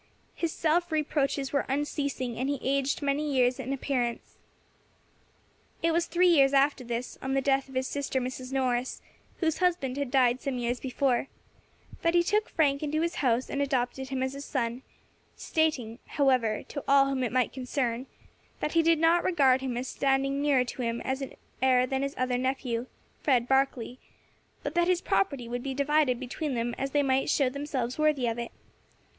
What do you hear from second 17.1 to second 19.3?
it might concern, that he did not